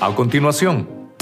A 0.00 0.14
continuación, 0.14 1.12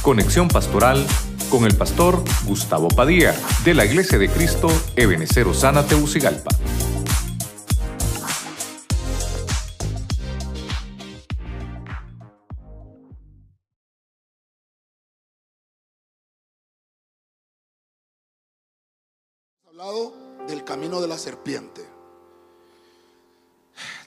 conexión 0.00 0.48
pastoral 0.48 1.06
con 1.50 1.66
el 1.66 1.76
pastor 1.76 2.24
Gustavo 2.46 2.88
Padilla 2.88 3.34
de 3.66 3.74
la 3.74 3.84
Iglesia 3.84 4.16
de 4.16 4.30
Cristo 4.30 4.68
Ebenecer 4.96 5.46
Osana 5.46 5.86
Teucigalpa. 5.86 6.48
hablado 19.66 20.14
del 20.48 20.64
camino 20.64 21.02
de 21.02 21.08
la 21.08 21.18
serpiente. 21.18 21.84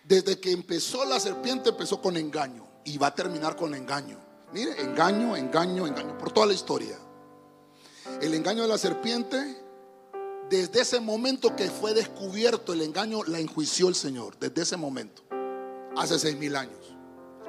Desde 0.03 0.39
que 0.39 0.51
empezó 0.51 1.05
la 1.05 1.19
serpiente 1.19 1.69
empezó 1.69 2.01
con 2.01 2.17
engaño 2.17 2.70
y 2.85 2.97
va 2.97 3.07
a 3.07 3.15
terminar 3.15 3.55
con 3.55 3.73
engaño. 3.75 4.17
Mire, 4.53 4.81
engaño, 4.81 5.35
engaño, 5.35 5.87
engaño, 5.87 6.17
por 6.17 6.31
toda 6.31 6.47
la 6.47 6.53
historia. 6.53 6.97
El 8.21 8.33
engaño 8.33 8.63
de 8.63 8.67
la 8.67 8.77
serpiente, 8.77 9.63
desde 10.49 10.81
ese 10.81 10.99
momento 10.99 11.55
que 11.55 11.69
fue 11.69 11.93
descubierto 11.93 12.73
el 12.73 12.81
engaño, 12.81 13.23
la 13.23 13.39
enjuició 13.39 13.87
el 13.87 13.95
Señor, 13.95 14.37
desde 14.39 14.63
ese 14.63 14.77
momento, 14.77 15.23
hace 15.95 16.19
seis 16.19 16.35
mil 16.37 16.55
años. 16.55 16.95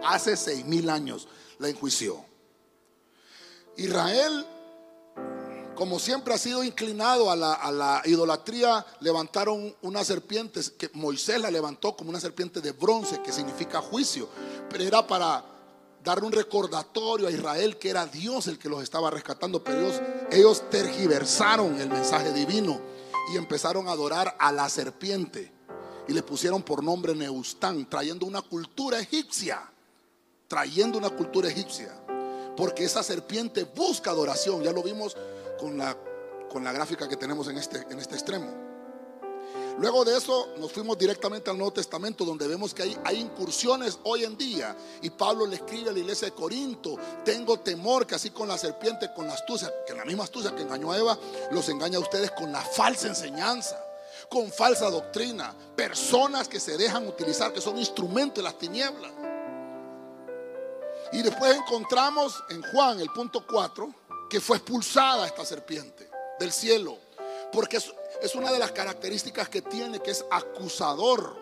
Hace 0.05 0.37
seis 0.37 0.65
mil 0.65 0.89
años 0.89 1.29
la 1.59 1.69
enjuició. 1.69 2.25
Israel 3.77 4.47
como 5.75 5.99
siempre 5.99 6.35
ha 6.35 6.39
sido 6.39 6.63
inclinado 6.63 7.31
a 7.31 7.37
la, 7.37 8.03
idolatría, 8.05 8.85
levantaron 9.01 9.75
una 9.83 10.05
serpiente 10.05 10.61
que 10.79 10.91
Moisés 10.93 11.41
la 11.41 11.51
levantó 11.51 11.97
como 11.97 12.11
una 12.11 12.21
serpiente 12.21 12.61
de 12.61 12.73
bronce, 12.73 13.21
que 13.23 13.33
significa 13.33 13.81
juicio, 13.81 14.29
era 14.81 15.07
para 15.07 15.45
darle 16.03 16.27
un 16.27 16.33
recordatorio 16.33 17.29
a 17.29 17.31
Israel 17.31 17.77
que 17.79 17.91
era 17.91 18.07
Dios 18.07 18.47
el 18.47 18.59
que 18.59 18.69
los 18.69 18.83
estaba 18.83 19.11
rescatando, 19.11 19.63
pero 19.63 19.81
ellos, 19.81 20.01
ellos 20.31 20.71
tergiversaron 20.71 21.81
el 21.81 21.89
mensaje 21.89 22.33
divino 22.33 22.81
y 23.33 23.37
empezaron 23.37 23.89
a 23.89 23.93
adorar 23.93 24.37
a 24.39 24.53
la 24.53 24.69
serpiente 24.69 25.53
y 26.09 26.13
le 26.13 26.23
pusieron 26.23 26.63
por 26.63 26.83
nombre 26.83 27.15
Neustán, 27.15 27.89
trayendo 27.89 28.27
una 28.27 28.43
cultura 28.43 28.99
egipcia, 28.99 29.63
trayendo 30.49 30.99
una 30.99 31.11
cultura 31.11 31.49
egipcia, 31.49 31.93
porque 32.57 32.85
esa 32.85 33.03
serpiente 33.03 33.65
busca 33.65 34.11
adoración, 34.11 34.63
ya 34.63 34.73
lo 34.73 34.83
vimos 34.83 35.17
con 35.59 35.79
la, 35.79 35.97
con 36.51 36.65
la 36.65 36.73
gráfica 36.73 37.09
que 37.09 37.17
tenemos 37.17 37.49
en 37.49 37.59
este, 37.59 37.87
en 37.89 37.99
este 37.99 38.15
extremo. 38.15 38.72
Luego 39.79 40.05
de 40.05 40.17
eso 40.17 40.49
nos 40.59 40.71
fuimos 40.71 40.99
directamente 40.99 41.51
al 41.51 41.57
Nuevo 41.57 41.73
Testamento 41.73 42.25
donde 42.25 42.47
vemos 42.47 42.75
que 42.75 42.83
hay, 42.83 42.97
hay, 43.05 43.21
incursiones 43.21 43.99
hoy 44.05 44.25
en 44.25 44.37
día. 44.37 44.77
Y 45.01 45.11
Pablo 45.11 45.47
le 45.47 45.57
escribe 45.57 45.91
a 45.91 45.93
la 45.93 45.99
iglesia 45.99 46.29
de 46.29 46.35
Corinto, 46.35 46.97
tengo 47.25 47.59
temor 47.61 48.07
que 48.07 48.15
así 48.15 48.31
con 48.31 48.49
la 48.49 48.59
serpiente, 48.59 49.13
con 49.15 49.27
la 49.27 49.35
astucia, 49.35 49.73
que 49.87 49.95
la 49.95 50.05
misma 50.05 50.25
astucia 50.25 50.55
que 50.55 50.63
engañó 50.63 50.93
a 50.93 50.99
Eva, 50.99 51.19
los 51.51 51.69
engaña 51.69 51.99
a 51.99 52.01
ustedes 52.01 52.31
con 52.33 52.53
la 52.53 52.61
falsa 52.61 53.09
enseñanza, 53.09 53.83
con 54.29 54.53
falsa 54.53 54.91
doctrina. 54.91 55.55
Personas 55.75 56.49
que 56.49 56.61
se 56.61 56.77
dejan 56.77 57.07
utilizar, 57.07 57.53
que 57.53 57.61
son 57.61 57.79
instrumentos 57.79 58.37
de 58.37 58.43
las 58.43 58.59
tinieblas. 58.59 59.13
Y 61.13 61.23
después 61.23 61.57
encontramos 61.57 62.43
en 62.51 62.63
Juan, 62.63 63.01
el 63.01 63.09
punto 63.11 63.45
4, 63.47 63.95
que 64.31 64.41
fue 64.41 64.57
expulsada 64.57 65.27
esta 65.27 65.45
serpiente 65.45 66.09
del 66.39 66.53
cielo. 66.53 66.99
Porque 67.53 67.79
es, 68.23 68.35
una 68.35 68.53
de 68.53 68.59
las 68.59 68.73
características 68.73 69.49
que 69.49 69.63
tiene, 69.63 70.01
que 70.01 70.11
es 70.11 70.25
acusador. 70.31 71.41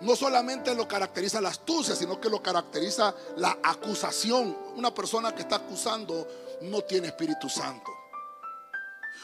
No 0.00 0.14
solamente 0.14 0.74
lo 0.74 0.86
caracteriza 0.86 1.40
la 1.40 1.48
astucia, 1.48 1.96
sino 1.96 2.20
que 2.20 2.28
lo 2.30 2.42
caracteriza 2.42 3.14
la 3.36 3.58
acusación. 3.62 4.56
Una 4.76 4.94
persona 4.94 5.34
que 5.34 5.42
está 5.42 5.56
acusando 5.56 6.26
no 6.62 6.82
tiene 6.82 7.08
Espíritu 7.08 7.48
Santo. 7.48 7.90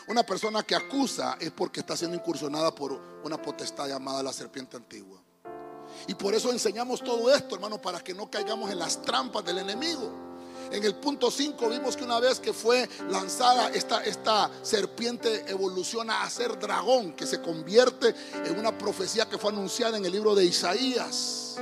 Una 0.09 0.23
persona 0.23 0.63
que 0.63 0.75
acusa 0.75 1.37
es 1.41 1.51
porque 1.51 1.81
está 1.81 1.97
siendo 1.97 2.17
incursionada 2.17 2.75
por 2.75 2.93
una 3.23 3.41
potestad 3.41 3.89
llamada 3.89 4.23
la 4.23 4.33
serpiente 4.33 4.77
antigua. 4.77 5.19
Y 6.07 6.15
por 6.15 6.35
eso 6.35 6.51
enseñamos 6.51 7.03
todo 7.03 7.33
esto, 7.35 7.55
hermano, 7.55 7.81
para 7.81 8.01
que 8.01 8.13
no 8.13 8.31
caigamos 8.31 8.71
en 8.71 8.79
las 8.79 9.01
trampas 9.01 9.45
del 9.45 9.59
enemigo. 9.59 10.13
En 10.75 10.83
el 10.83 10.97
punto 10.97 11.31
5 11.31 11.69
vimos 11.69 11.97
que 11.97 12.03
una 12.03 12.19
vez 12.19 12.41
que 12.41 12.53
fue 12.53 12.89
lanzada 13.09 13.69
esta, 13.69 14.03
esta 14.03 14.51
serpiente 14.63 15.45
evoluciona 15.47 16.25
a 16.25 16.29
ser 16.29 16.59
dragón, 16.59 17.13
que 17.13 17.29
se 17.29 17.41
convierte 17.41 18.13
en 18.45 18.59
una 18.59 18.77
profecía 18.77 19.29
que 19.29 19.39
fue 19.39 19.53
anunciada 19.53 19.99
en 19.99 20.05
el 20.05 20.11
libro 20.11 20.35
de 20.35 20.45
Isaías. 20.45 21.59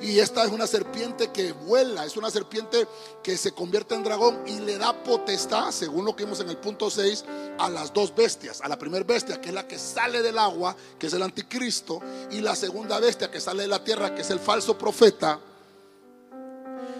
Y 0.00 0.20
esta 0.20 0.44
es 0.44 0.52
una 0.52 0.68
serpiente 0.68 1.32
que 1.32 1.50
vuela, 1.50 2.04
es 2.04 2.16
una 2.16 2.30
serpiente 2.30 2.86
que 3.20 3.36
se 3.36 3.50
convierte 3.50 3.96
en 3.96 4.04
dragón 4.04 4.44
y 4.46 4.60
le 4.60 4.78
da 4.78 4.92
potestad, 4.92 5.72
según 5.72 6.04
lo 6.04 6.14
que 6.14 6.24
vimos 6.24 6.38
en 6.38 6.48
el 6.48 6.56
punto 6.56 6.88
6, 6.88 7.24
a 7.58 7.68
las 7.68 7.92
dos 7.92 8.14
bestias. 8.14 8.60
A 8.60 8.68
la 8.68 8.78
primera 8.78 9.04
bestia, 9.04 9.40
que 9.40 9.48
es 9.48 9.54
la 9.56 9.66
que 9.66 9.76
sale 9.76 10.22
del 10.22 10.38
agua, 10.38 10.76
que 11.00 11.08
es 11.08 11.12
el 11.12 11.22
anticristo, 11.24 12.00
y 12.30 12.40
la 12.40 12.54
segunda 12.54 13.00
bestia 13.00 13.28
que 13.28 13.40
sale 13.40 13.62
de 13.62 13.68
la 13.68 13.82
tierra, 13.82 14.14
que 14.14 14.22
es 14.22 14.30
el 14.30 14.38
falso 14.38 14.78
profeta 14.78 15.40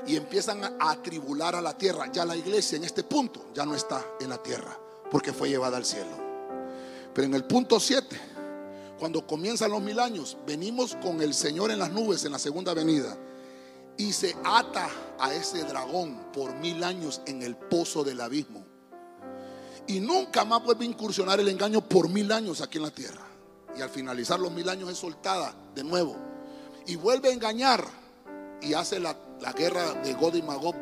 y 0.06 0.16
empiezan 0.16 0.64
a 0.64 0.90
atribular 0.90 1.54
a 1.54 1.60
la 1.60 1.76
tierra. 1.76 2.10
Ya 2.12 2.24
la 2.24 2.36
iglesia 2.36 2.76
en 2.76 2.84
este 2.84 3.04
punto 3.04 3.46
ya 3.54 3.64
no 3.64 3.74
está 3.74 4.04
en 4.20 4.30
la 4.30 4.42
tierra 4.42 4.78
porque 5.10 5.32
fue 5.32 5.48
llevada 5.48 5.76
al 5.76 5.84
cielo. 5.84 6.16
Pero 7.14 7.26
en 7.26 7.34
el 7.34 7.44
punto 7.44 7.78
7, 7.78 8.20
cuando 8.98 9.26
comienzan 9.26 9.70
los 9.70 9.82
mil 9.82 9.98
años, 10.00 10.36
venimos 10.46 10.96
con 11.02 11.20
el 11.20 11.34
Señor 11.34 11.70
en 11.70 11.78
las 11.78 11.90
nubes 11.90 12.24
en 12.24 12.32
la 12.32 12.38
segunda 12.38 12.72
venida 12.74 13.16
y 13.96 14.12
se 14.12 14.34
ata 14.44 14.88
a 15.18 15.34
ese 15.34 15.64
dragón 15.64 16.32
por 16.32 16.54
mil 16.54 16.82
años 16.82 17.20
en 17.26 17.42
el 17.42 17.56
pozo 17.56 18.04
del 18.04 18.20
abismo. 18.20 18.64
Y 19.86 20.00
nunca 20.00 20.44
más 20.44 20.64
vuelve 20.64 20.84
a 20.84 20.88
incursionar 20.88 21.40
el 21.40 21.48
engaño 21.48 21.86
por 21.86 22.08
mil 22.08 22.30
años 22.32 22.60
aquí 22.60 22.78
en 22.78 22.84
la 22.84 22.90
tierra. 22.90 23.26
Y 23.76 23.82
al 23.82 23.90
finalizar 23.90 24.38
los 24.38 24.52
mil 24.52 24.68
años 24.68 24.90
es 24.90 24.98
soltada 24.98 25.54
de 25.74 25.84
nuevo. 25.84 26.16
Y 26.86 26.96
vuelve 26.96 27.28
a 27.28 27.32
engañar 27.32 27.84
y 28.62 28.74
hace 28.74 28.98
la 29.00 29.16
la 29.42 29.52
guerra 29.52 29.92
de 29.94 30.14
God 30.14 30.34
y 30.34 30.42
Magog 30.42 30.76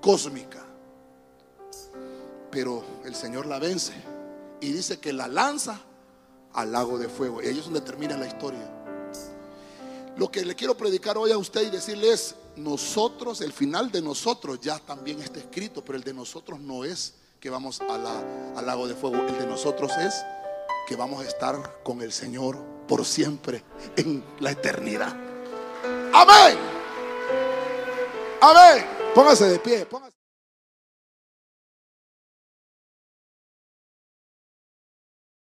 cósmica. 0.00 0.62
Pero 2.50 2.84
el 3.04 3.14
Señor 3.14 3.46
la 3.46 3.58
vence 3.58 3.94
y 4.60 4.72
dice 4.72 4.98
que 4.98 5.12
la 5.12 5.28
lanza 5.28 5.80
al 6.52 6.72
lago 6.72 6.98
de 6.98 7.08
fuego. 7.08 7.40
Y 7.40 7.46
ahí 7.46 7.58
es 7.58 7.64
donde 7.64 7.80
termina 7.80 8.16
la 8.16 8.26
historia. 8.26 8.68
Lo 10.16 10.30
que 10.30 10.44
le 10.44 10.54
quiero 10.54 10.76
predicar 10.76 11.16
hoy 11.16 11.32
a 11.32 11.38
usted 11.38 11.62
y 11.62 11.70
decirle 11.70 12.12
es, 12.12 12.34
nosotros, 12.56 13.40
el 13.40 13.52
final 13.52 13.90
de 13.90 14.02
nosotros 14.02 14.60
ya 14.60 14.78
también 14.78 15.22
está 15.22 15.38
escrito, 15.38 15.82
pero 15.82 15.96
el 15.96 16.04
de 16.04 16.12
nosotros 16.12 16.60
no 16.60 16.84
es 16.84 17.14
que 17.40 17.48
vamos 17.48 17.80
al 17.80 18.66
lago 18.66 18.86
de 18.86 18.94
fuego, 18.94 19.16
el 19.26 19.38
de 19.38 19.46
nosotros 19.46 19.90
es 19.98 20.14
que 20.86 20.96
vamos 20.96 21.24
a 21.24 21.28
estar 21.28 21.82
con 21.82 22.02
el 22.02 22.12
Señor 22.12 22.58
por 22.86 23.06
siempre 23.06 23.64
en 23.96 24.22
la 24.40 24.50
eternidad. 24.50 25.16
Amén. 26.12 26.81
A 28.42 28.52
ver, 28.52 28.84
póngase 29.14 29.44
de 29.44 29.58
pie. 29.60 29.86
Póngase. 29.86 30.21